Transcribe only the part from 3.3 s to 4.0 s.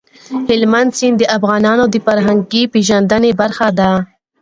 برخه ده.